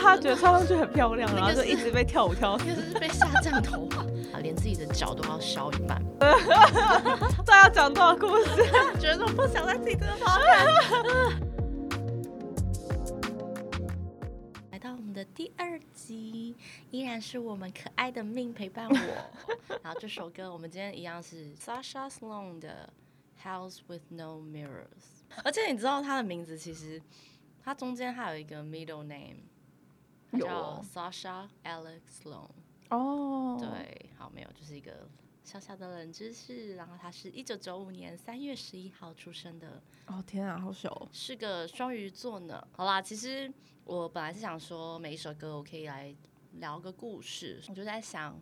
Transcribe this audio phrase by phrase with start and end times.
[0.00, 2.64] 他觉得穿上去很漂亮，然后就一直被跳舞跳死。
[2.66, 4.04] 应该是被下降头吧，
[4.34, 6.02] 啊，连自己的脚都要烧一半。
[7.44, 8.64] 这要讲多少故事？
[8.98, 10.48] 觉得我不想在自己这个房间。
[14.70, 16.56] 来到我们的第二集，
[16.90, 18.96] 依然是我们可爱的命陪伴我。
[19.82, 22.90] 然后这首歌我们今天一样是 Sasha Sloan 的
[23.46, 24.66] 《House with No Mirrors》，
[25.44, 27.00] 而且你知道他的名字其实
[27.62, 29.49] 他中间还有一个 middle name，他
[30.38, 32.50] 叫 Sasha Alex Long。
[32.90, 35.08] 哦，对，好，没有，就是一个
[35.44, 36.74] 小小的冷知识。
[36.74, 41.08] 然后他是一九九五年三月十一号出生的，哦天啊，好小哦。
[41.12, 42.66] 是个双鱼座呢。
[42.72, 43.52] 好啦，其实
[43.84, 46.14] 我本来是想说每一首歌我可以来
[46.54, 48.36] 聊个故事，我就在想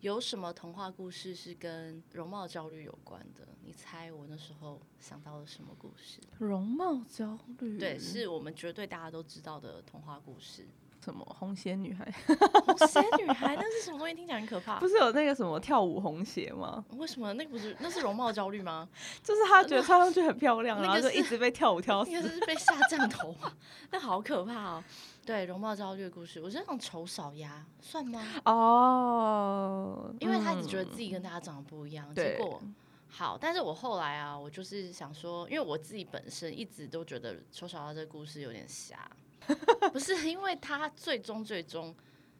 [0.00, 3.48] 有什么童话故事是跟容貌焦虑有关的？
[3.64, 6.20] 你猜我那时候想到了什么故事？
[6.38, 10.68] 容貌焦虑，对，是我们绝对大家都知道的童话故事。
[11.04, 12.04] 什么红鞋女孩？
[12.64, 14.14] 红鞋女孩，那是什么东西？
[14.14, 14.88] 听起来很可怕不。
[14.88, 16.82] 是有那个什么跳舞红鞋吗？
[16.96, 18.88] 为什么那个不是那是容貌焦虑吗？
[19.22, 22.22] 就是她觉得穿上去很漂亮， 那个然后就一直被跳舞 跳死应。
[22.22, 23.52] 该是被下降头吧？
[23.90, 24.84] 那好可怕哦！
[25.26, 28.22] 对，容貌焦虑的故事，我觉得那种丑小鸭算吗？
[28.44, 32.60] 哦，因为她一直觉得嗯自己跟大家长得不一样，对结果
[33.08, 39.08] 好，但是我后来啊，我就是想说，因为我自己本身一直都觉得丑小鸭这个故事有点瞎，
[39.92, 41.94] 不是因为他最终最终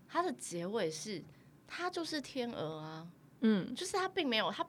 [0.09, 1.23] 他的结尾是
[1.67, 3.07] 他就是天鹅啊，
[3.41, 4.67] 嗯，就是他并没有他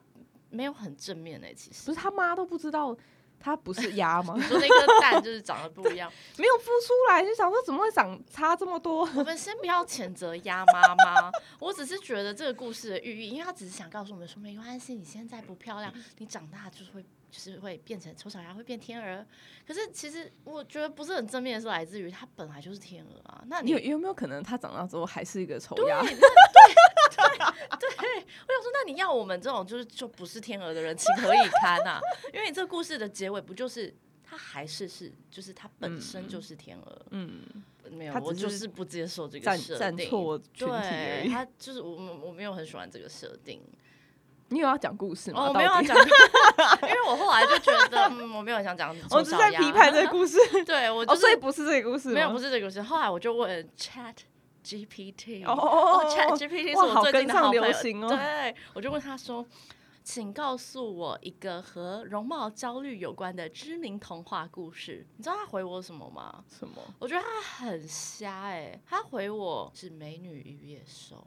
[0.50, 1.86] 没有很正面的、其实。
[1.86, 2.96] 不是他妈都不知道
[3.46, 4.34] 他不是鸭吗？
[4.40, 6.12] 说那颗蛋就是长得不一样。
[6.36, 9.08] 没有孵出来，就想说怎么会长差这么多？
[9.14, 11.30] 我们先不要谴责鸭妈妈，
[11.60, 17.04] 我只是觉得这个故事的寓意，因为他只是想告诉我们说，没关系，你现在不漂亮，你长大就是会。
[17.28, 19.26] 就是会变成丑小鸭，会变天鹅。
[19.66, 23.42] 可是其实我觉得不是很正面的是来自于它本来就是天鹅啊。
[23.48, 26.00] 那你你有有没有可能它长大之后还是一个丑，鸭？
[26.00, 26.16] 对对
[27.78, 32.00] 对，我想说，那你要我们这种就是就不是天鹅的人情何以堪啊？
[32.32, 37.06] 因为你这个故事的结尾不就是他还是是就是他本身就是天鹅？
[37.10, 37.42] 嗯，
[37.90, 39.78] 没有我就是是不接受这个设定。
[39.78, 43.60] 站错群体他就是我我没有很喜欢这个设定。
[44.48, 45.42] 你有要讲故事吗？
[45.42, 50.38] 哦，我没有要讲，因为我后来就觉得，嗯，我没有想讲 我只是在批判这个故事。
[50.64, 52.80] 对我哦，就是所以不是这个故事，没有不是这个故事。
[52.80, 54.14] 后来我就问 Chat
[54.66, 59.46] GPT，哦，Chat 哦 GPT 是我最近跟上流的好朋友，行哦对，我就问他说。
[60.08, 65.04] 请告诉我一个和容貌焦虑有关的知名童话故事。
[65.16, 66.44] 你知道他回我什么吗？
[66.48, 66.80] 什么？
[67.00, 71.26] 我觉得他很瞎哎、他回我是《美女与野兽》。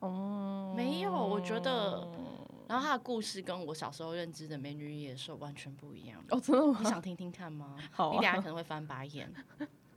[0.00, 2.06] 哦，没有我觉得
[2.68, 6.22] 然后他的故事跟我小时候认知的《美女与野兽》完全不一样。
[6.28, 6.76] 哦，真的吗？
[6.82, 7.78] 你想听听看吗？
[7.90, 9.32] 好啊你等下可能会翻白眼。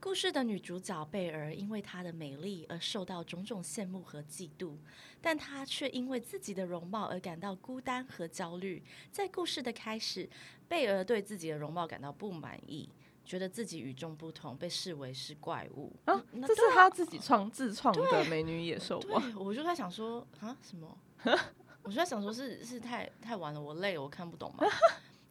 [0.02, 4.74] 故事的女主角贝儿因为她的美丽而受到种种羡慕和嫉妒，
[5.20, 8.82] 但她却因为自己的容貌而感到孤单和焦虑。
[9.12, 10.28] 在故事的开始，
[10.66, 12.88] 贝儿对自己的容貌感到不满意，
[13.24, 15.92] 觉得自己与众不同，被视为是怪物。
[16.06, 19.22] 啊，这是他自己创自创的美女野兽吗？
[19.24, 20.98] 对， 我就在想说啊什么？
[21.84, 24.66] 我就在想说是是太太晚了，我累了，我看不懂嘛。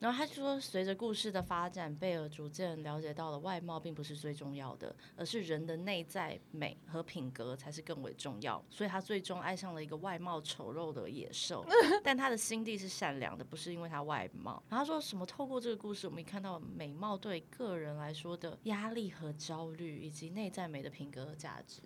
[0.01, 8.61] 然后他就说，随着故事的发展，贝尔逐渐了解到了外貌并不是最重要的，而是人的内在美和品格才是更为重要。
[8.67, 11.63] 所以他最终爱上了一个外貌丑陋的野兽，
[12.03, 14.61] 但他的心地是善良的，不是因为他外貌。
[14.69, 15.23] 然后他说什么？
[15.23, 21.79] 透过这个故事，我们看到美貌对个人来说的压力和焦虑，以及内在美的品格和价值。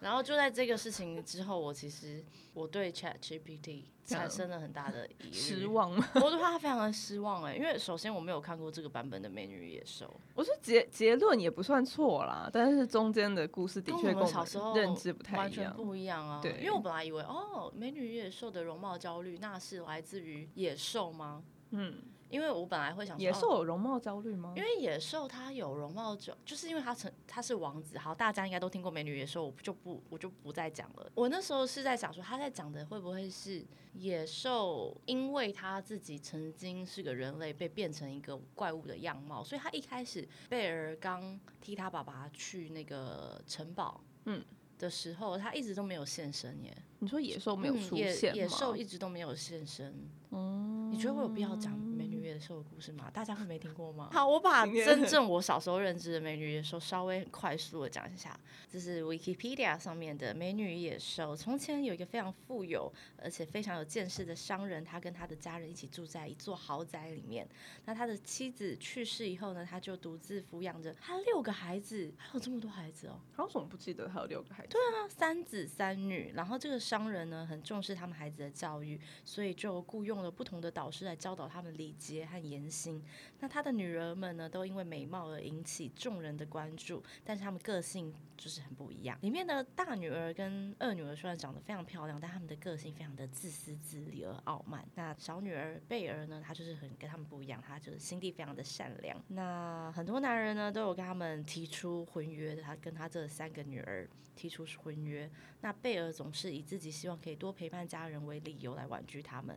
[0.00, 5.66] 然后就在这个事情之后，我其实我对 Chat GPT 产生了很大的疑虑，失。
[5.66, 6.08] 望吗？
[6.14, 15.70] 我对他非常的失望哎，因为首先我没有看过这个版本的《美女与野兽》，我说结结论也不算错啦，但是中间的故事的确跟我们小时候认知不太完全。
[15.74, 16.40] 不一样啊。
[16.42, 21.42] 对因为我本来以为哦，《美女与野兽》的容貌焦虑那是来自于野兽吗？
[21.70, 21.96] 嗯，
[22.28, 24.52] 因为我本来会想说野哦兽有容貌焦虑吗？
[24.56, 27.98] 因为野兽它有容貌焦，就是因为它成它是王子。
[27.98, 31.10] 好，大家应该都听过《美女野兽》，我就不我就不再讲了。
[31.14, 33.64] 我那时候是在想说，他在讲的会不会是
[33.94, 44.44] 野兽，因为他自己曾经是个人类，被变成一个怪物的样貌，所以他一开始贝尔刚替他爸爸去那个城堡，嗯
[44.78, 48.36] 的时候，他一直都没有现身耶，你说野兽没有出现吗？
[48.36, 49.92] 野兽一直都没有现身。
[50.30, 53.10] 嗯，你觉得我有必要讲《美女与野兽的故事吗？
[53.12, 54.10] 大家会没听过吗？
[54.12, 58.38] 好，我把真正我小时候认知的美女野兽稍微很快速的讲一下。
[58.70, 61.34] 这是 Wikipedia 上面的美女与野兽。
[61.34, 67.48] 从前有一个非常富有而且非常有见识的商人，他跟他的家人一起住在一座豪宅里面。
[67.86, 73.18] 那他的妻子去世以后呢，他就独自抚养着他六个孩子，还有这么多孩子哦。
[73.34, 74.68] 他为什么不记得他有六个孩子？
[74.70, 76.32] 对啊，三子三女。
[76.34, 83.02] 然后这个商人呢，很重视他们孩子的教育，所以就雇佣了不同的导师来教导他们礼节和言行。
[83.40, 89.18] 那他的女儿们呢，都因为美貌而引起众人的关注，但是他们个性就是很不一样。
[89.22, 94.84] 里面的大女儿跟二女儿虽然长得非常漂亮，但他们的个性非常的自私自利而傲慢。
[94.94, 99.22] 那小女儿贝儿呢，她就是很跟他们不一样，她就是心地非常的善良。
[99.28, 105.30] 那很多男人呢，都有跟他们提出婚约，他跟他这三个女儿提出婚约。
[105.60, 109.56] 那贝儿总是以自己希望可以多陪伴家人为理由来婉拒他们。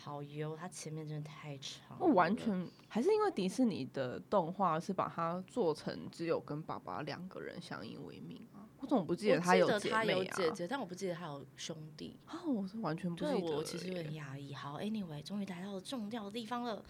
[0.00, 8.64] 好油，他前面真的太长了，我完全还是因为迪士尼的动画是把它做成只有跟爸爸两个人相依为命啊。
[8.80, 10.36] 我怎么不记得他有姐得他有妹啊？
[10.36, 12.16] 姐姐，但我不记得他有兄弟。
[12.26, 14.54] 啊，我是完全不记对得了我其实有耶点压抑。
[14.54, 16.82] 好，anyway，终于来到了重要的地方了。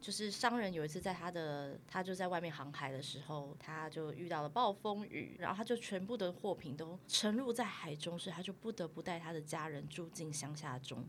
[0.00, 11.02] 就是商人有一次在他的他就在外面航海的时候，他就遇到了暴风雨，然后他就全部的货品都沉入在海中，所以他就不得不带他的家人住进乡下中。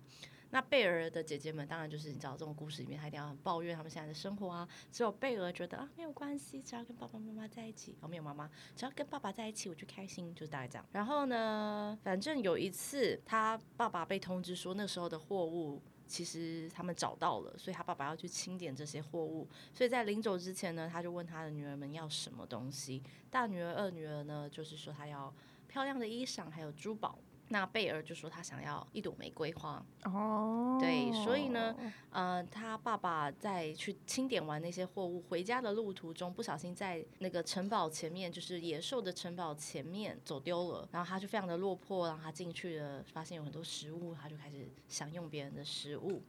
[0.56, 4.66] 那贝儿的姐姐们当然就是你知道这种故事里面，她一定要很抱怨他们现在的生活啊。
[4.90, 10.86] 只有贝儿觉得啊没有关系，只要跟爸爸妈妈在一起，哦没有妈妈，只要跟爸爸在一起我就开心，就大概这样。
[10.94, 15.82] 然后呢，反正有一次他爸爸被通知说那时候的货物。
[16.08, 19.50] 其实他们找到了，所以他爸爸要去清点这些货物。
[19.74, 23.02] 所以在临走之前呢，他就问他的女儿们要什么东西。
[23.32, 25.34] 大女儿、二女儿呢，就是说她要
[25.68, 27.18] 漂亮的衣裳，还有珠宝。
[27.50, 31.76] 那贝尔就说他想要一朵玫瑰花，哦，对所以呢，
[32.10, 46.24] 呃，他爸爸在去清点完那些货物回家的路途中，不小心在那个城堡前面，就是野兽的城堡前面走丢了，然后他就非常的落魄，然后他进去了，发现有很多食物，他就开始享用别人的食物，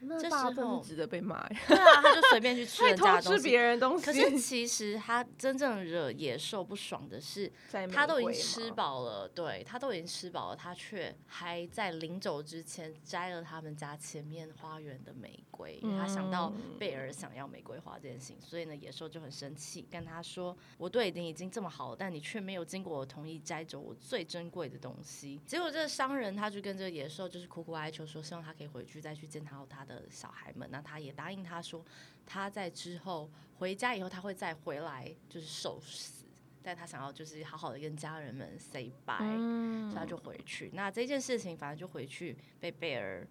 [0.00, 3.42] 那这时候爸真是值得被骂 呀，对啊，他就随便去吃 人家的东西。
[3.42, 4.04] 别人东西。
[4.04, 7.50] 可是其实他真正惹野兽不爽的是，
[7.92, 31.84] 他都已经吃，饱了，对他都已经吃饱了，他却还在临走之前摘了他们家前面花园的玫瑰，因为他想到嗯贝尔想要玫瑰花这件事情，所以呢，野兽就很生气，跟他说：“我对你已经这么好了，但你却没有经过我同意摘走我最珍贵的东西。”结果这个商人他就跟这个野兽就是苦苦哀求说，希望他可以回去再去见他他的小孩们，那他也答应他说，
[32.26, 36.26] 他在之后回家以后他会再回来，就是受死。
[36.62, 40.68] 但他想要就是好好的跟家人们 say bye，、所以他就回去。
[40.72, 43.24] 那这件事情反正就回去被贝尔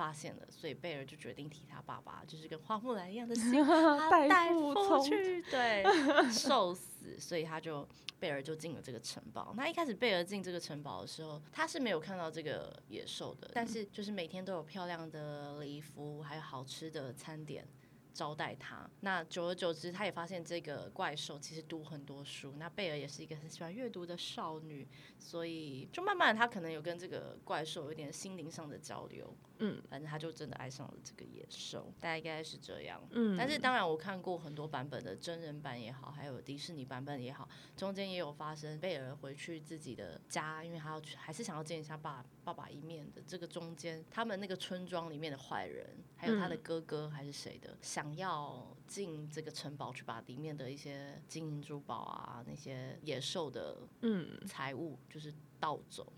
[0.00, 4.74] 发现了，所以贝尔就决定替他爸爸，就是跟花木兰一样的心， 他代代父
[5.04, 5.84] 去，对，
[6.32, 7.86] 受死，所以他就
[8.18, 9.52] 贝尔就进了这个城堡。
[9.54, 17.68] 那一开始贝尔进这个城堡的时候，他是没有看到这个野兽的，但是就是每天都有漂亮的礼服，还有好吃的餐点。
[18.12, 22.54] 招待他，那久而久之，他也发现这个怪兽其实读很多书。
[22.58, 24.86] 那贝尔也是一个很喜欢阅读的少女，
[25.18, 29.34] 所以就慢慢他可能有跟这个怪兽有点心灵上的交流。
[29.62, 32.98] 嗯反正他就真的爱上了这个野兽，大概是这样。
[33.10, 37.46] 嗯，但是当然，我看过很多版本的真人版也好，还有迪士尼版本也好，
[37.76, 43.20] 中间也有发生贝尔回去自己的家，因为他要去，还是想要见一下爸爸爸一面的。
[43.26, 45.86] 这个中间，他们那个村庄里面的坏人，
[46.16, 56.10] 还有他的嗯哥哥还是谁的，想要进这个城堡去把里面的一些金银珠宝啊，那些野兽的嗯，财物就是盗走。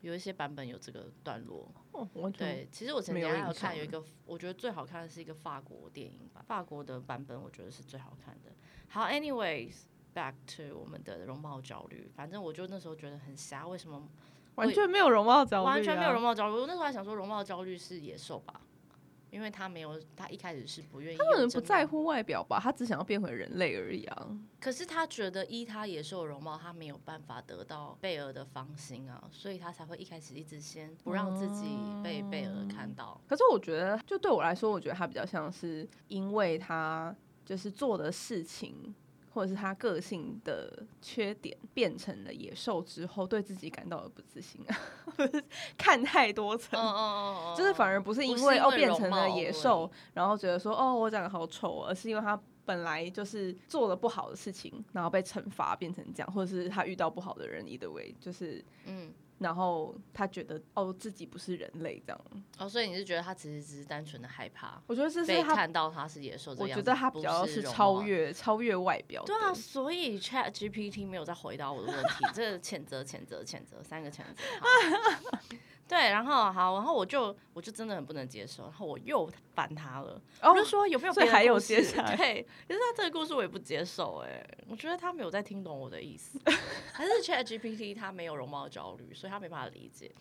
[0.00, 8.50] 有一些版本有这个段落，哦，对，其实我前没有几天还有看有一个，我觉得最好看的是一个法国电影版，法国的版本我觉得是最好看的。
[8.88, 14.08] 好，anyways，back to 我们的容貌焦虑，反正我就那时候觉得很瞎，为什么
[14.56, 16.60] 完全没有容貌焦虑、啊，完全没有容貌焦虑？
[16.60, 18.60] 我那时候还想说容貌焦虑是野兽吧，
[19.30, 24.28] 因为他没有，他一开始是不愿意，他可能不在，乎外表吧，他只想要变回人类而已啊。
[24.60, 33.20] 可是他觉得依他野兽的容貌，他没有办法得到贝尔的芳心啊，所以他才会一开始一直先不让自己被贝尔看到。
[33.28, 38.94] 可是我觉得，就对我来说，我觉得他比较像是因为他就是做的事情，
[39.38, 44.76] 或者是他个性的缺点变成了野兽之后，对自己感到了不自信啊，
[45.78, 46.78] 看太多层。
[46.78, 62.20] 嗯嗯嗯嗯，就是反而不是因为哦变成了野兽，然后觉得说哦我长得好丑，而是因为他本来就是做了不好的事情，然后被惩罚变成这样，或者是他遇到不好的人，either way，就是嗯，然后他觉得哦自己不是人类这样。
[62.58, 69.26] 哦，所以你是觉得他其实只是单纯的害怕我觉得这被是他，看到他是野兽这我样子，觉得他比不较是超越超越外表的。
[69.26, 74.42] 对啊，所以 Chat GPT 没有再回答我的问题， 这个谴责、谴责、谴责，三个谴责。
[75.88, 86.38] 好对，然后好，然后我就我就真的很不能接受，然后我又烦他了，哦我就说有没有别的还有故事接下来对，可是他这个故事我也不接受，哎，我觉得他没有在听懂我的意思，
[86.92, 90.12] 还是 Chat GPT 他没有容貌焦虑，所以他没办法理解。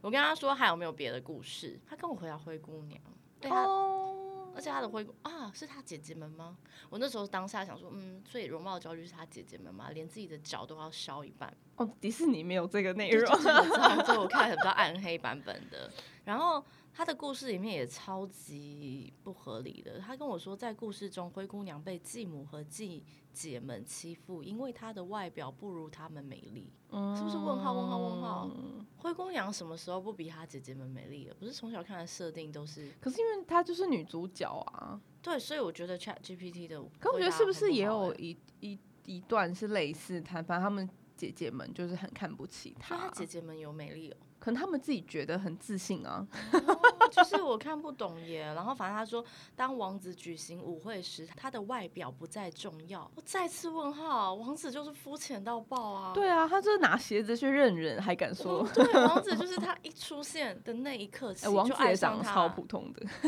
[0.00, 3.00] 我跟他说还有没有别的故事，他跟我回答灰姑娘，
[3.40, 6.58] 对他哦，而且他的灰姑啊，是他姐姐们吗？
[6.90, 9.90] 我那时候当下想说，嗯，所以容貌焦虑是他姐姐们吗？
[9.94, 11.50] 连自己的脚都要削一半。
[11.76, 13.40] 哦，迪士尼没有这个内容就。
[13.40, 15.90] 是我知道，所以我看很多 暗黑版本的。
[16.24, 19.98] 然后他的故事里面也超级不合理的。
[19.98, 23.02] 他跟我说，在故事中，灰姑娘被继母和继
[23.32, 26.72] 姐们欺负，因为她的外表不如她们美丽。
[26.90, 31.34] 嗯是不是问号问号问号嗯灰姑娘什么时候不比她姐姐们美丽了？
[31.34, 44.16] 不是从小看的设定都是可是因为她就是女主角啊，对，所以我觉得 Chat GPT 的，可我觉得是不是也有欸一一一段是类似她，反正她们姐姐们就是很看不起所以她，她姐姐们有美丽哦。
[44.40, 46.26] 可能他们自己觉得很自信啊。
[46.52, 48.42] 哦 就是我看不懂耶。
[48.54, 49.24] 然后反正他说，
[49.56, 53.10] 当王子举行舞会时，他的外表不再重要。
[53.14, 56.12] 我再次问号，王子就是肤浅到爆啊！
[56.12, 63.06] 对啊，他就是拿鞋子去认人，还敢说王，对，王子就是他一出现的那一刻起，哎，王就子也爱上他长得超普通的。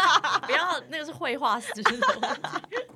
[0.46, 2.86] 不要那个是绘画师的问题。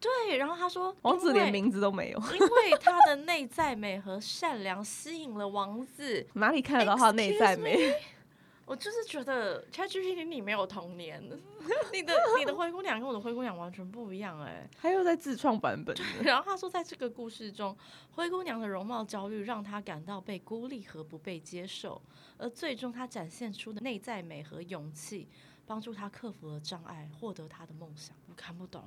[0.00, 6.26] 对，然后他说，王子连名字都没有，因为他的内在美和善良吸引了王子。
[6.34, 7.94] 哪里看得到他的内在美？
[8.66, 11.22] 我就是觉得 ChatGPT 你没有童年，
[11.92, 17.76] 你的 你的灰姑娘跟我的灰姑娘完全不一样哎、他又在自创版本，然后他说，在这个故事中，
[18.10, 22.02] 灰姑娘的容貌焦虑让她感到被孤立和不被接受，
[22.38, 25.28] 而最终她展现出的内在美和勇气，
[25.64, 28.16] 帮助她克服了障碍，获得她的梦想。
[28.28, 28.82] 我看不懂，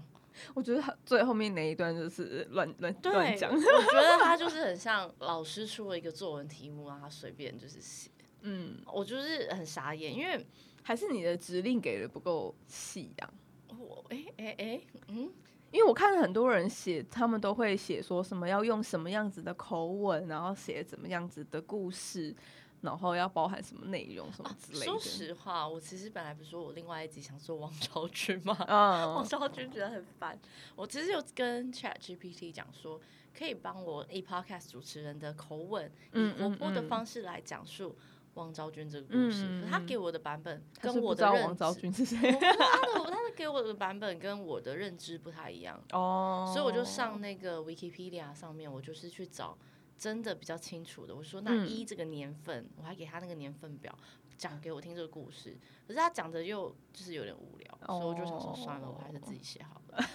[0.53, 3.59] 我觉得他最后面那一段就是乱乱，乱讲我。
[3.59, 8.09] 觉得他就是很像老师出了一个作文题目，啊他随便就是写。
[8.41, 10.45] 嗯，我就是很傻眼，因为
[10.81, 13.33] 还是你的指令给的不够细啊。
[13.77, 15.29] 我哎哎哎，嗯，
[15.71, 22.33] 因为我看很多人写，他们都会写说什么要用什么样子的口吻，然后写怎么样子的故事，
[22.81, 24.85] 然后要包含什么内容什么之类的。
[24.85, 30.39] 说实话，我其实本来不是说我另外一集想说王昭君嘛，嗯王，昭君觉得很烦。
[30.75, 32.99] 我其实有跟 Chat GPT 讲说，
[33.37, 37.97] 可以帮我以 podcast 主持人的口吻，以嗯活泼的方式来讲述
[38.35, 39.65] 王昭君这个故事。
[39.69, 45.81] 他给我的版本跟我的认王昭知，他的他的给我的版本跟我的认知不太一样。
[45.91, 49.57] 哦，所以我就上那个 Wikipedia 上面，我就是去找
[49.99, 51.13] 真的比较清楚的。
[51.13, 53.93] 我说那嗯一这个年份，我还给他那个年份表
[54.37, 60.03] 讲给我听这个故事，可是他讲的又就是有点无聊，所以我就想说算了，我还是自己写好了。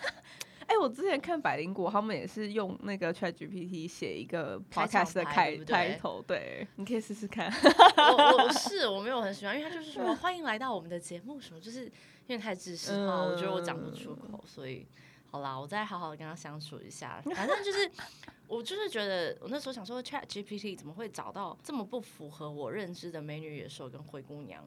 [0.67, 7.53] 哎、我之前看百灵果，他们也是用那个 Chat GPT 写一个 podcast 的开开头，对，你可以试试看。
[7.53, 11.85] 我我是我没有很喜欢，因为他就是说 欢迎来到我们的节目什么，就是
[12.26, 14.87] 因为太知识化，我觉得我讲不出口，所以
[15.35, 17.21] 好啦，我再好好跟他相处一下。
[17.35, 17.91] 反正就是
[18.47, 24.64] 我就是觉得我那时候想说，Chat GPT 怎么会找到这么不符合我认知的美女野兽跟灰姑娘？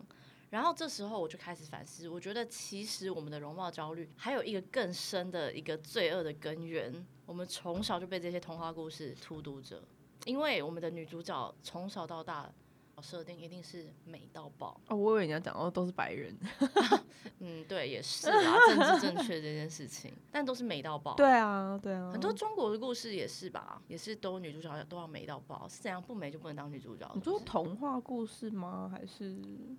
[0.49, 6.93] 然后这时候我就开始反思，我觉得其实我们的容貌焦虑还有一个更深的一个罪恶的根源，
[7.25, 9.81] 我们从小就被这些童话故事荼毒着，
[10.25, 12.51] 因为我们的女主角从小到大
[13.01, 14.79] 设定一定是美到爆。
[14.87, 16.35] 哦，我以为你要讲哦，都是白人。
[17.39, 21.13] 嗯，对，也是啦，政治正确这件事情，但都是美到爆。
[21.15, 27.09] 对啊，对啊，很多中国的故事也是吧，也是都女主角都要美到爆，是怎样不美就不能当女主角？
[27.13, 28.89] 你是不是说童话故事吗？
[28.91, 29.35] 还是？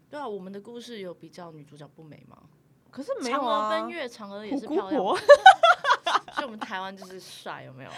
[0.08, 2.38] 对啊，我们的故事有比较女主角不美吗？
[2.90, 3.70] 可是没有嫦娥啊。
[3.70, 5.18] 奔月，嫦娥也是漂亮，婆，
[6.32, 7.90] 所以我们台湾就是帅，有没有？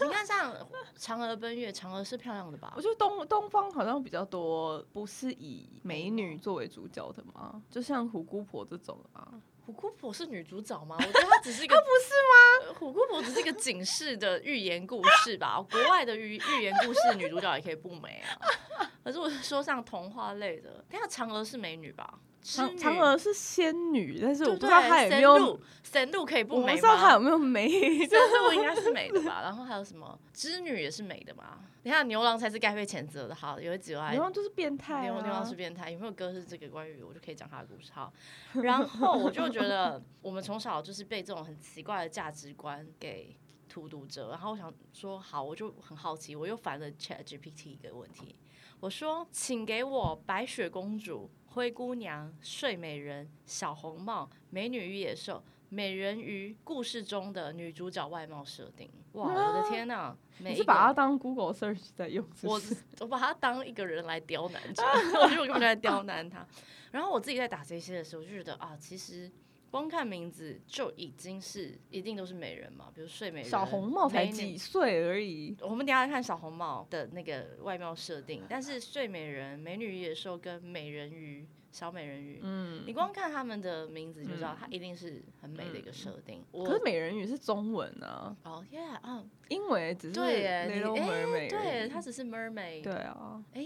[0.00, 0.54] 你看像
[0.98, 2.82] 嫦娥奔月，嫦娥是漂亮的吧我？
[2.82, 9.28] 觉得东东方好像比较多，不是以美女作为主角的吗，就像虎姑婆这种啊。
[9.64, 10.96] 虎姑婆是女主角吗？
[10.98, 12.78] 我觉得她只是一个， 不是吗？
[12.80, 15.64] 虎姑婆只是一个警示的寓言故事吧。
[15.70, 18.42] 国外的寓寓言故事女主角也可以不美啊。
[19.04, 22.18] 可是我是说像童话类的，等下嫦娥是美女吧？
[22.42, 24.44] 织嫦嫦娥是仙女，但是？
[24.44, 27.20] 我不知道她有没有，神鹿，神鹿可以不美我不知道她有？
[27.20, 27.68] 没有美。
[28.06, 29.40] 神鹿应该是美的吧？
[29.42, 31.60] 然后还有什么织女也是美的吧？
[31.84, 33.34] 你看牛郎才是该被谴责的。
[33.34, 35.54] 好，有一集我牛郎就是变态牛牛郎啊是！
[35.54, 37.92] 变态，有没有歌是这个关于我就可以讲他的故事？
[37.92, 38.12] 好，
[38.54, 43.36] 然后我就觉得我们从小就是被这种很奇怪的价值观给
[43.68, 44.30] 荼毒者。
[44.30, 48.36] 然后我想说，好，我就很好奇，我又烦了 Chat GPT 一个问题，
[48.78, 55.42] 我说，请给我白雪公主、灰姑娘、睡美人、小红帽、美女与野兽。
[55.68, 60.14] 美人鱼故事中的女主角外貌设定，哇，我的天呐！
[60.38, 62.22] 你是把它当 Google search 在用？
[62.42, 62.60] 我
[63.00, 64.60] 我把它当一个人来刁难，
[65.22, 66.46] 我觉得我根本在刁难他。
[66.90, 69.30] 然后我自己在打这些的时候，就觉得啊，其实
[69.72, 75.56] 光看名字就已经是一定都是美人嘛，比如睡美人、小红帽才几岁而已。
[75.62, 81.48] 我们等下看小红帽的那个外貌设定，但是睡美人、美女野兽跟美人鱼。
[81.72, 86.44] 小美人鱼，嗯，你光看他们的名字就知道，它一定是很美的一个设定。
[86.52, 93.62] 可是美人鱼是中文啊，哦，Yeah，啊，英文只是对耶，你哎，对，它只是 mermaid，对啊，哎，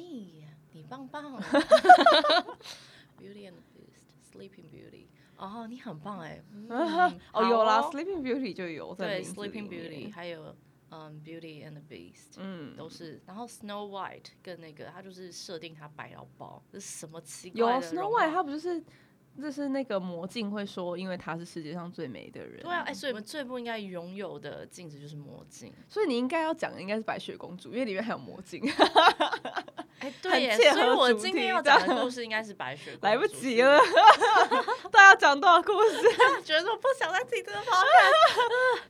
[0.71, 1.43] 你棒棒，
[3.19, 5.07] Beauty and the Beast，Sleeping Beauty，
[5.37, 6.43] 哦，你很棒哎，
[7.33, 10.55] 哦，有啦，Sleeping Beauty 就有对，Sleeping Beauty 还有。
[10.89, 13.21] 嗯，Beauty and the Beast，嗯，都是。
[13.27, 17.87] 然后 Snow White 跟那个，他就是设定他白到爆，这是什么奇怪的？
[17.87, 18.81] 有 Snow White，他不就是，
[19.37, 22.63] 就是那个魔镜会说，因为他是世界上最美的人。
[22.63, 25.73] 对啊，哎，所以我们最不应该拥有的镜子就是魔镜。
[25.89, 28.63] 所以你应该要讲的应该是白雪公主，因为里面还有魔镜。
[30.01, 32.97] 哎， 对耶，所以我今天要讲的故 事应该是白雪。
[33.03, 33.79] 来不及了，
[34.93, 36.43] 大家讲多少故事？
[36.45, 37.67] 觉得我不想再听这个 p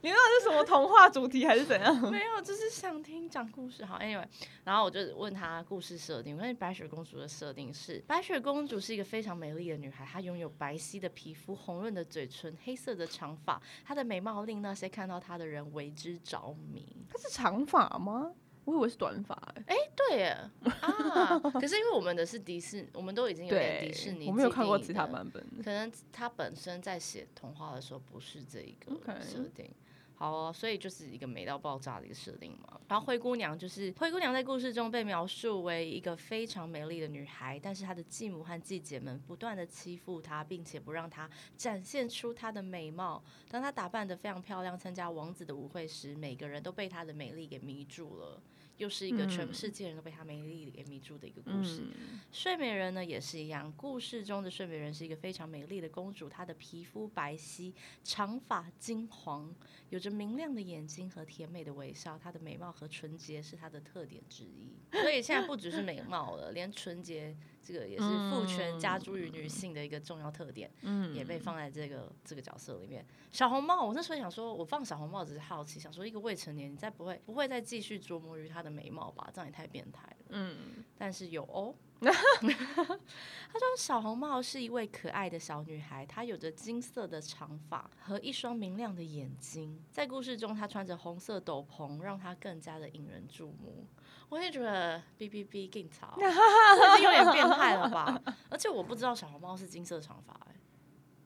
[0.01, 1.95] 你到底是什么童话主题还是怎样？
[2.11, 3.85] 没有，就是想听讲故事。
[3.85, 4.25] 好，Anyway，
[4.63, 6.35] 然后我就问他故事设定。
[6.35, 17.05] 我跟白雪公主的设定是：白雪公主是一个非常美丽的女孩，她拥有白皙的皮肤、红润的嘴唇、黑色的长发，她的美貌令那些看到她的人为之着迷。
[17.09, 18.31] 她是长发吗？
[18.67, 20.37] 我以为是短发哎，哎对耶
[20.81, 29.71] 啊，可是因为我们的是迪士尼，我们都已经有点迪士尼，我没有看过其他版本，可能他本身在写童话的时候不是这一个设定。
[30.19, 32.81] 好，哦所以就是一个美到爆炸的一个设定嘛。
[32.89, 43.23] 然后灰姑娘就是灰姑娘在故事中被描述为一个非常美丽的女孩，但是她的继母和继姐们不断的欺负她，并且不让她展现出她的美貌。
[43.47, 48.41] 当她打扮的非常漂亮，参加王子的舞会时，每个人都被她的美丽给迷住了。
[48.77, 51.83] 又是一个全世界人都被她美丽给迷住的一个故事。
[52.31, 59.53] 睡美人呢也是一样，故事中的睡美人是一个非常美丽的公主，她的皮肤白皙，长发金黄，
[59.89, 62.17] 有着明亮的眼睛和甜美的微笑。
[62.17, 64.75] 她的美貌和纯洁是她的特点之一。
[64.91, 67.35] 所以现在不只是美貌了，连纯洁。
[67.67, 73.05] 这个也是父权加诸于女性的一个重要特点，嗯，也被放在这个这个角色里面。
[73.31, 79.29] 小红帽，我那时候想说，我放小红帽只是好奇，想说一个未成年，你再不会不会再继续琢磨于她的美貌吧？
[79.33, 80.25] 这样也太变态了。
[80.29, 81.75] 嗯，但是有哦。
[81.99, 89.83] 他说小红帽是一位可爱的小女孩，她有着金色的长发和一双明亮的眼睛。
[89.91, 93.83] 在故事中，她穿着红色斗篷，让她更加的引人注目。
[94.29, 98.21] 我也觉得 B B B 更潮， 这有点变态了吧？
[98.49, 100.55] 而且我不知道小红帽是金色长发，哎，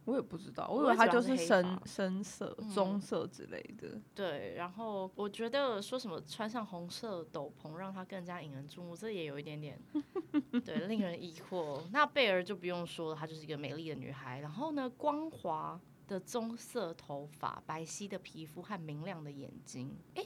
[0.06, 4.00] 我也不知道，我以为它就是深深色、棕色之类的。
[4.14, 9.80] 对，然后我觉得说什么穿上红色斗篷让她更加引人注目，这也有一点点
[10.64, 11.82] 对令人疑惑。
[11.92, 14.40] 那贝儿就不用说了，她就是一个美丽的女孩。
[14.40, 20.24] 然后呢，光滑的棕色头发、白皙的皮肤和明亮的眼睛，哎。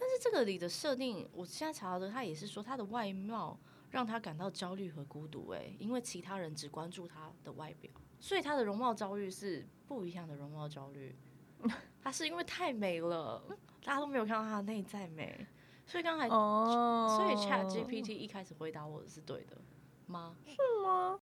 [0.00, 3.60] 但是这个里的设定，我现在查到的，他也是说他的外貌
[3.90, 11.14] 让他感到焦虑和孤独，哎，因为其他人只关注他的外表，所以他的容貌焦虑是不一样的容貌焦虑。
[12.02, 13.44] 他是因为太美了，
[13.84, 15.46] 大家都没有看到他的内在美，
[15.84, 19.58] 所以刚才，所以 Chat GPT 一开始回答我的是对的
[20.06, 20.34] 吗？
[20.46, 21.19] 是吗？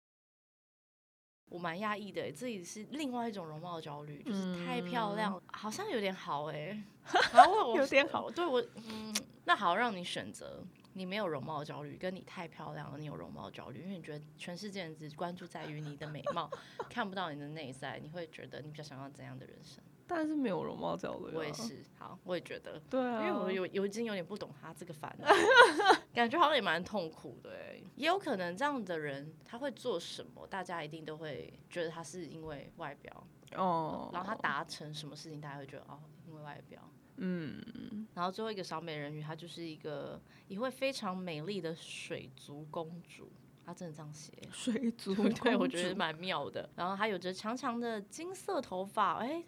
[1.49, 6.79] 我蛮压抑的，这也是另外一种容貌焦虑，就是太漂亮，好像有点好哎，
[7.33, 16.51] 然后我 有点好，对我，嗯，那好，让你选择，你没有容貌焦虑，跟你太漂亮了，你有容貌焦虑，因为你觉得全世界人只关注在于你的美貌，
[16.91, 19.83] 看不到你的内在，你会觉得你比较想要怎样的人生？
[20.09, 21.85] 但是没有容貌焦虑，我也是。
[21.99, 25.29] 好，我也觉得，对啊，因为我有有已经有点不懂他这个烦恼，
[26.15, 27.51] 感觉好像也蛮痛苦的。
[27.95, 36.81] 也有可能这样的人他会做什么，大家一定都会觉得他是因为外表哦，然后他达成什么事情，大家会觉得哦，因为外表。
[37.17, 43.29] 嗯，然后最后一个小美人鱼，她就是一个一位非常美丽的水族公主，
[43.67, 46.71] 她真的这样写，水族， 对我觉得蛮妙的。
[46.77, 49.43] 然后她有着长长的金色头发，哎。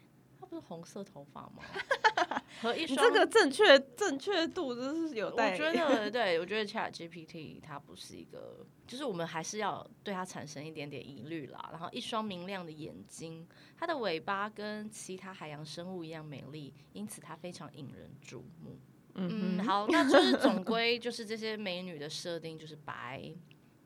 [0.47, 1.63] 不是红色头发吗？
[2.61, 5.37] 和一双这个正确正确度真是有我。
[5.37, 11.69] 觉 得，对我觉得 Chat GPT 它不是一个，就是我们还是要对它产生一点点疑虑啦。
[11.71, 13.47] 然后一双明亮的眼睛，
[13.79, 18.79] 它的尾巴跟其他海洋生物一样美丽，因此它非常引人注目。
[19.15, 23.33] 嗯，嗯，好，那就是总 归就是这些美女的设定就是白，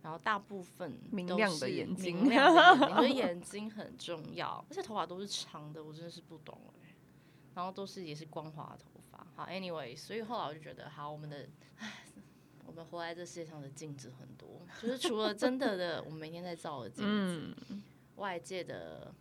[0.05, 6.95] 然后大部分都明亮的是眼睛明亮的眼睛， 所以眼睛很重要，而且头发都是长的，我真的是不懂哎、
[7.55, 9.27] 然后都是也是光滑的头发。
[9.35, 12.05] 好，anyway，所以后来我就觉得，好，我们的，唉，
[12.67, 17.83] 我们活在这世界上的镜子很多，就是除了真的的我们每天在照的镜子，嗯，
[18.17, 19.15] 外界的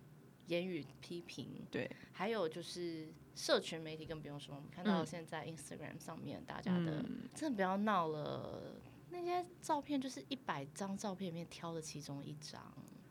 [0.48, 8.76] 言语批评，对，还有就是社群媒体更不用说，我们看到嗯现在 Instagram 上面大家的，嗯真的不要闹了。
[9.14, 12.62] 那些照片就是一百张照片里面挑的其中一张，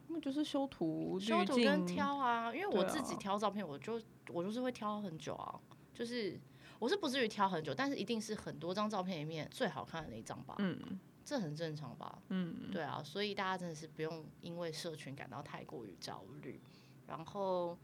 [0.08, 5.58] 那就是修图、修图跟挑啊，因为我自己啊挑照片，我就我就是会挑很久啊，
[5.94, 6.38] 就是
[6.78, 12.20] 我是不至于挑很久，但是一定是很多张照片里面最好看的那一张吧，嗯这很正常吧？
[12.30, 16.60] 嗯，对啊，所以大家真的是不用因为社群感到太过于焦虑。
[17.06, 17.78] 然后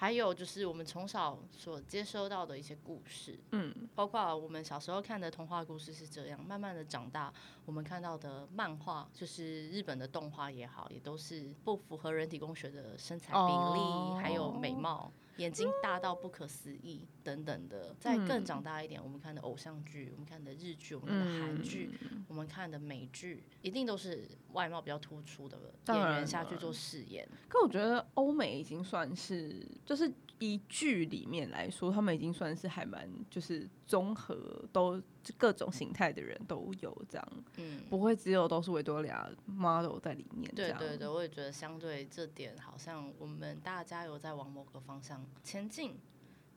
[0.00, 7.30] 还有就是我们从小所接收到的一些故事，嗯，包括我们小时候看的童话故事是这样，慢慢的长大，
[7.66, 15.12] 我们看到的漫画，就是日本的动画也好，也都是不符合人体工学的身材比例，哦还有美貌。
[15.36, 22.24] 眼睛大到不可思议等等的，再更长大一点，我们看的偶像剧，我们看的日剧，我们看的韩剧，嗯。
[22.28, 27.28] 我们看的美剧，一定都是外貌比较突出的演员下去做饰演。
[27.48, 35.02] 可我觉得欧美已经算是，就是以剧里面来说，他们已经算是还蛮就是综合，都
[35.36, 40.48] 各种形态的人都有这样，嗯，不会只有都是维多利亚 model 在里面。
[40.54, 45.98] 对对对，我也觉得相对这点，好像我们大家有在往某个方向前进。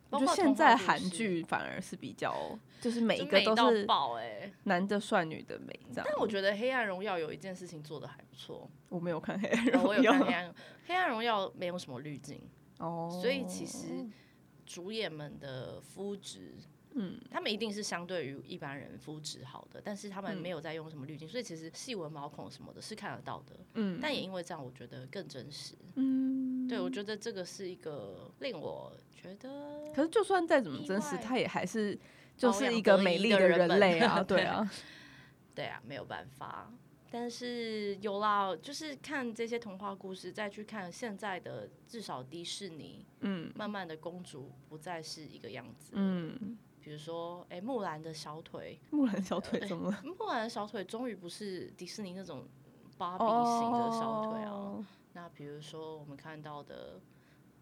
[0.10, 2.36] 包括现在韩剧反而是比较，
[2.80, 6.06] 就是每就一个都是爆哎、男的帅，女的美这样。
[6.08, 12.40] 但我觉得《黑暗荣耀》有一件事情做的还不错，我没有看黑暗荣耀有看《黑暗黑暗荣耀》，没有什么滤镜，
[12.78, 14.08] 哦，所以其实
[14.68, 16.54] 主演们的肤质，
[16.96, 20.42] 嗯，他们一定是相对于一般人肤质好的，但是他们嗯。
[20.42, 23.56] 没有在用什么滤镜，所以其实细纹毛孔什么的是看得到的。
[23.76, 25.74] 嗯，但也因为这样，我觉得更真实。
[25.96, 31.22] 嗯，对，我觉得这个是一个令我觉得可是就算再怎么真实，外。
[31.22, 31.98] 他也还是
[32.38, 34.72] 就是一个美丽的的人类啊，对 对啊，
[35.56, 36.72] 对啊，没有办法。
[37.10, 43.52] 但是有啦，就是看这些童话故事，再去看现在的至少迪士尼，嗯。
[43.56, 45.92] 慢慢的公主不再是一个样子。
[45.94, 50.02] 嗯，比如说，哎、木兰的小腿，木兰小腿怎么了？
[50.04, 52.46] 木兰的小腿终于不是迪士尼那种
[52.98, 54.52] 芭比型的小腿啊。
[54.52, 57.00] 哦那比如说我们看到的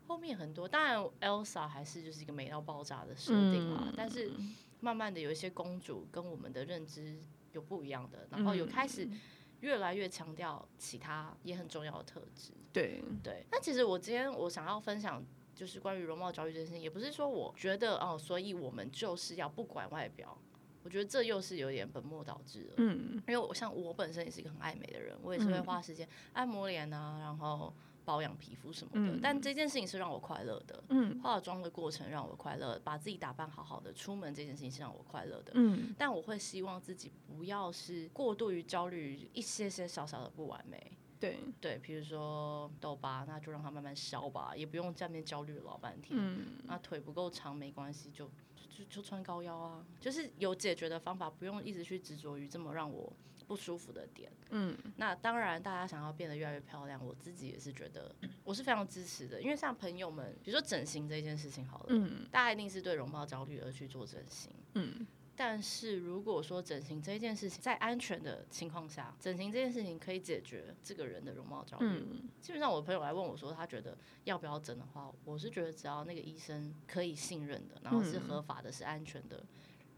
[0.07, 4.31] 后面很多，当然 Elsa 还是就是一个美到爆炸的设定啊，嗯但是
[4.79, 9.19] 慢慢的有一些公主跟我们的认知有不一样的，然后有开始嗯
[9.59, 12.53] 越来越强调其他也很重要的特质。
[12.71, 15.21] 对，对，那其实我今天我想要分享。
[15.55, 20.37] 就是关于容貌焦虑这件事情，也不是说我觉得哦，所以我们就是要不管外表。
[20.83, 22.73] 我觉得这又是有点本末倒置了。
[22.77, 27.71] 嗯因为我像我本身也是一个很爱美的人，我也是会嗯花时间按摩脸啊，然后
[28.03, 29.13] 保养皮肤什么的。
[29.15, 35.51] 嗯但这件事情是让我快乐的，嗯化妆的过程让我快乐，把自己打扮好好的出门这件事情是让我快乐的。
[35.53, 40.97] 嗯但我会希望自己不要是过度于焦虑一些些小小的不完美。
[41.21, 46.19] 对，对，比如说痘疤，那就让它慢慢消吧，也不用在那边焦虑老半天。
[46.19, 48.27] 嗯那腿不够长没关系，就
[48.69, 53.13] 就就穿高腰啊，就是有解决的方法，不用一直去执着于这么让我
[53.47, 54.31] 不舒服的点。
[54.49, 64.51] 嗯那当然，大家想要变得越来越漂亮，我自己也是觉得我是非常支持的，因为像朋友们，比如说整形这件事情好了，嗯大家一定是对容貌焦虑而去做整形。
[64.73, 65.05] 嗯
[65.43, 72.29] 但是如果说整形这件事情在安全的情况下，整形这件事情可以解决这个人的容貌焦虑，嗯。
[72.39, 78.21] 基本上我的朋友来问我说，他觉得要不要整的话，我是觉得只要那个医生可以信任的，然后是嗯。
[78.21, 79.43] 合法的，是安全的，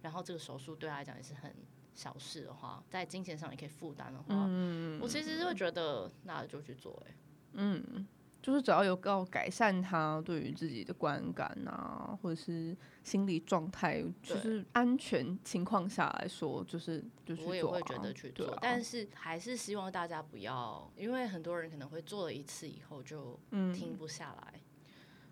[0.01, 1.53] 然后这个手术对他来讲也是很
[1.93, 7.09] 小事的话，在金钱上也可以负担的话，嗯，我其实是会觉得那就去做、欸。
[7.09, 7.15] 哎，
[7.55, 8.07] 嗯，
[8.43, 17.49] 就是只要有够改善他对于自己的观感啊，或者是心理状态，就是安全情况下来说，就是就去做、啊。
[17.49, 24.59] 我也会觉得去做，啊、但是还是希望大家不要，因为很多人可能会做了一次以后就嗯，停不下来。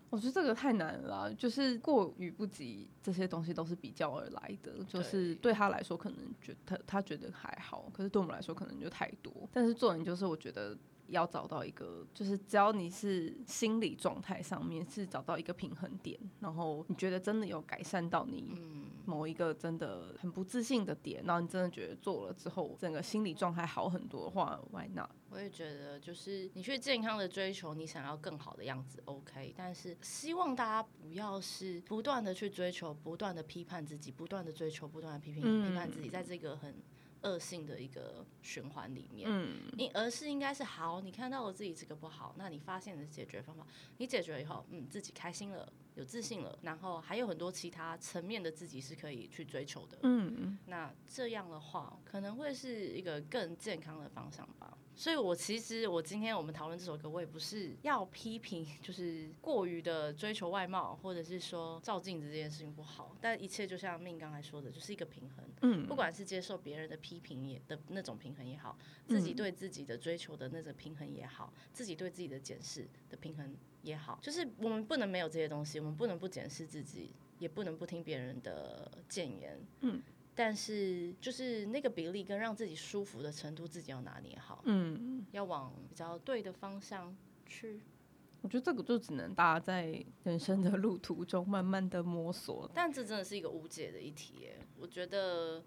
[0.08, 9.48] 我觉得这个太难了，就是过与不及这些东西都是比较而来的，就是对他来说可能觉他他觉得还好，可是对我们来说可能就太多。
[9.52, 10.76] 但是做人就是我觉得
[11.12, 25.10] 要找到一个，就是只要你是心理状态上面是找到一个平衡点，然后你觉得真的有改善到你嗯，某一个真的很不自信的点，然后你真的觉得做了之后整个心理状态好很多的话，Why not？
[25.30, 35.68] 我也觉得，就是你去健康的追求你想要更好的样子，OK，但是希望大家不要是不断的去追求，不断的批判自己，不断的追求，不断的批评、嗯。
[35.68, 36.74] 批判自己，在这个很
[37.22, 39.28] 恶性的一个循环里面。
[39.30, 43.66] 嗯你而是应该是好，你看到了自己这个不好，那你发现的解决方法，
[43.98, 49.98] 你解决以后，嗯，自己开心了，有自信了，然后还有很多其他层面的自己是可以去追求的。
[50.02, 54.76] 嗯那这样的话，可能会是一个更健康的方向吧。
[54.94, 63.16] 所以，我其实我今天我们讨论这首歌，我也不是要批评，就是过于的追求外貌，或者是说照镜子这件事情不好。
[63.20, 65.44] 但一切就像命刚才说的，就是一个平衡。
[65.62, 68.76] 嗯不管是接受别人的批评也的那种平衡也好，
[69.06, 79.58] 自己嗯对自己的追求的那种平衡也好，自己对自己的检视的平衡也好，就是我们不能没有这些东西，我们不能不检视自己，也不能不听别人的谏言。
[79.80, 80.02] 嗯，
[80.34, 87.14] 但是就是那个比例跟让自己舒服的程度，自己要拿捏好，嗯，要往比较对的方向
[87.46, 87.80] 去。
[88.40, 95.62] 我觉得这个就只能大家在人生的路途中慢慢的摸索，但这真的是一个无解的一题耶，我觉得。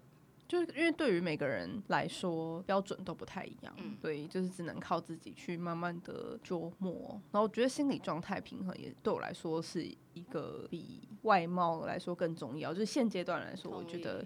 [0.48, 7.20] 就是因为对于每个人来说标准都不太一样，嗯所以就是只能靠自己去慢慢的琢磨。
[7.32, 12.72] 然后我觉得心理状态平衡也对我来说是一个比外貌来说更重要。
[12.72, 14.24] 就是现阶段来说，我觉得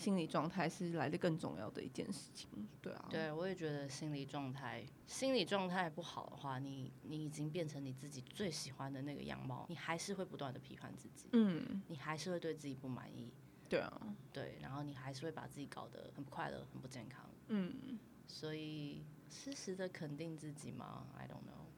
[0.00, 2.48] 心理状态是来的更重要的一件事情。
[2.80, 13.30] 对啊，对，我也觉得心理状态，心理状态不好的话，你你已经变成你自己最喜欢的那个样貌，你还是会不断的批判自己，嗯，你还是会对自己不满意，
[13.68, 17.28] 对啊，对，然后你还是会把自己搞得很不快乐、很不健康。
[17.48, 21.68] 嗯，所以适时的肯定自己吗？I don't know。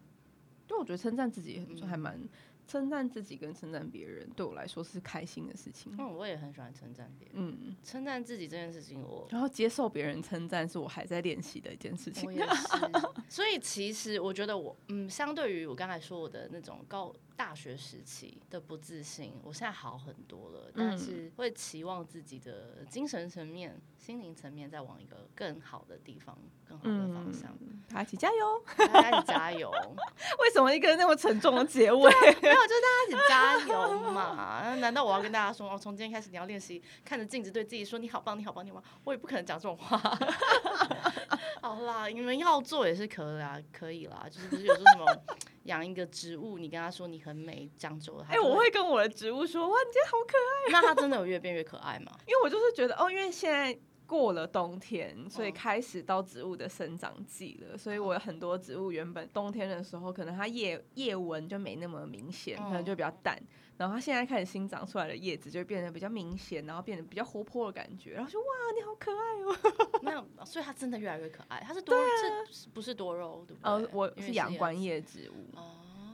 [0.68, 2.20] 对，我觉得称赞自己很嗯还蛮。
[2.66, 5.94] 称赞自己跟称赞别人，对我来说是开心的事情。
[5.98, 12.32] 嗯，我也很喜欢称赞别人，嗯，称赞自己这件事情我，然后接受别人称赞是我还在练习的一件事情我。
[12.32, 13.24] 也是。
[13.28, 27.52] 所以其实我觉得我，嗯，相对于我刚才说我的那种高大学时期的不自信，我现在好很多了，但嗯是会期望自己的精神层面、心灵层面再往一个更好的地方、更好的方向。
[27.88, 28.62] 大家一起加油！
[28.76, 29.68] 大家一起加油！
[30.38, 31.98] 为什么一个那么沉重的结尾？
[31.98, 34.76] 没有，就是大家一起加油嘛。
[34.76, 38.84] 难道我要跟大家说，哦，从今天开始你要练习看着镜子对自己说你好棒，你好棒，你好棒？
[39.02, 39.98] 我也不可能讲这种话。
[41.60, 44.28] 好啦，你们要做也是可以啦，可以啦。
[44.30, 45.22] 就是不是有说什么
[45.64, 50.72] 养一个植物，你跟他说你很美，长久了，哎、我会跟我的植物说，哇，你今天好可爱。
[50.72, 52.12] 那它真的有越变越可爱吗？
[52.26, 63.40] 因为我就是觉得，哦，因为现在过了冬天，所以嗯开始到植物的生长季了，所以我有很多植物原本冬天的时候，可能它叶叶纹就没那么明显，可能就比较淡。
[63.82, 68.12] 然后它现在开始新长出来的叶子就会变得比较明显，然后变得比较活泼的感觉。
[68.12, 70.24] 然后说哇，你好可爱哦！
[70.38, 71.60] 那所以它真的越来越可爱。
[71.66, 73.68] 它是多，这不是多肉，对不对？
[73.68, 75.58] 呃，我是阳光叶叶植物。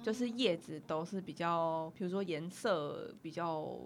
[0.03, 3.79] 就是叶子都是比较，比如说颜色比较，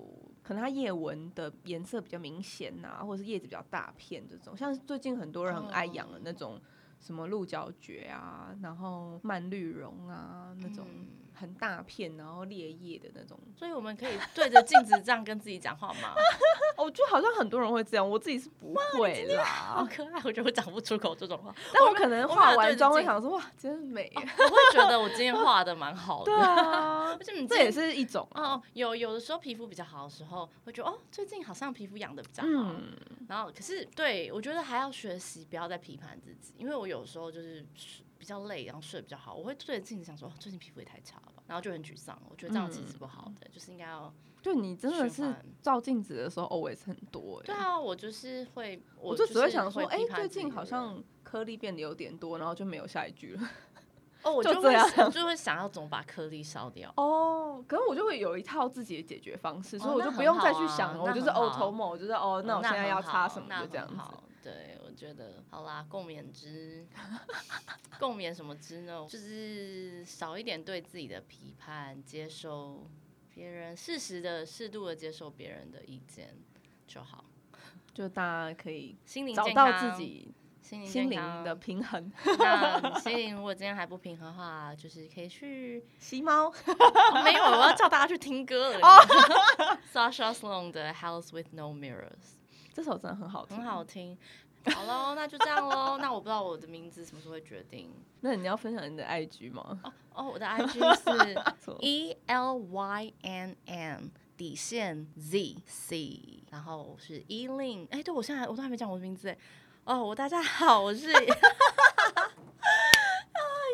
[0.45, 4.57] 可能它叶纹的颜色比较明显呐、或者是叶子比较大片这种。
[4.57, 6.61] 像最近很多人很爱养的那种
[7.01, 13.39] 什么鹿角蕨啊，然后蔓绿绒啊那种嗯很大片然后裂叶的那种。
[13.57, 16.15] 所以我们可以对着镜子这样跟自己讲话吗？
[16.77, 19.85] 哦我觉得好像很多人会这样，我自己是不会啦好。
[19.85, 21.55] 可爱，我觉得我讲不出口这种话。
[21.73, 24.11] 但我可能化完妆会想说哇，真美。
[24.17, 26.33] 我会觉得我今天画的蛮好的。
[26.33, 28.55] 对啊， 而且你这也是一种啊。
[28.55, 32.49] 哦，有有的时候皮肤比较好的时候，会觉得哦，最近好像皮肤养的比较好。
[32.49, 32.97] 嗯，
[33.29, 42.17] 然后可是对我觉得还要学习，不要再批判自己，因为我有时候就是睡比较累，然后睡得比较好，我会对着镜子想说，哦，最近皮肤也太差了吧，然后就很沮丧。
[42.31, 47.47] 我觉得这样其实是不好的，就是应该要就你真的是照镜子的时候 always 很多、欸。
[47.47, 53.43] 对啊，我就是会，我就就只会想说，哎、哎、最近好像颗粒变得有点多，然后就没有下一句了。
[54.23, 56.95] 哦，我 就这样我就会想要怎么把颗粒烧掉。
[56.97, 63.97] 哦，可是我就会有一套自己的解决方式，所以我就不用再去想了，我就是很好 auto mode，我就是哦，那我现在要擦什么就这样子。
[64.45, 66.87] 对，我觉得好啦，共勉之。
[67.99, 69.07] 共勉什么之呢？
[69.09, 72.91] 就是少一点对自己的批判，接受
[73.35, 76.37] 别人适时的、适度的接受别人的意见
[76.87, 77.25] 就好。
[77.95, 82.11] 就大家可以心灵找到自己心灵心灵的平衡。
[82.39, 88.79] 那 心灵如果今天还不平衡的话，就是可以去、吸猫， 哦没有，我要叫大家去听歌了。
[88.81, 92.07] 哦 Sasha Sloan 的《House with No Mirrors》
[92.75, 94.19] 这首真的很好听，很好听。
[94.73, 95.99] 好喽，那就这样喽。
[95.99, 97.91] 那我不知道我的名字什么时候会决定。
[98.21, 99.81] 那你要分享你的 IG 吗？
[99.83, 100.73] 哦哦，我的 IG
[101.03, 107.89] 是 E L Y N N 底线 Z C，然后是 E Lin。
[107.91, 109.39] 哎，对我现在我都还没讲我的名字哎。
[109.85, 111.11] 哦，我大家好，我是。
[111.11, 111.17] 啊，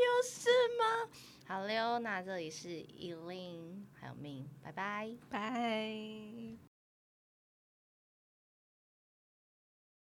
[0.07, 0.49] 有事
[0.79, 1.11] 吗？
[1.47, 5.11] 好溜，那这里是 E Lin，还有 Min，拜拜。
[5.29, 6.68] 拜。